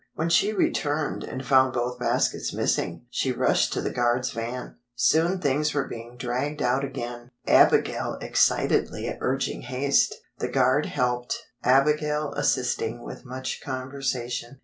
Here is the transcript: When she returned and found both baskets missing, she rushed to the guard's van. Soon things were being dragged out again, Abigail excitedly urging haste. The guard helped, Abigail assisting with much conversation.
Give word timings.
When 0.15 0.29
she 0.29 0.51
returned 0.51 1.23
and 1.23 1.45
found 1.45 1.73
both 1.73 1.99
baskets 1.99 2.51
missing, 2.51 3.05
she 3.11 3.31
rushed 3.31 3.71
to 3.73 3.81
the 3.81 3.91
guard's 3.91 4.31
van. 4.31 4.77
Soon 4.95 5.37
things 5.39 5.75
were 5.75 5.87
being 5.87 6.17
dragged 6.17 6.59
out 6.59 6.83
again, 6.83 7.29
Abigail 7.45 8.17
excitedly 8.19 9.15
urging 9.21 9.61
haste. 9.61 10.15
The 10.39 10.47
guard 10.47 10.87
helped, 10.87 11.37
Abigail 11.63 12.33
assisting 12.33 13.03
with 13.05 13.25
much 13.25 13.61
conversation. 13.63 14.59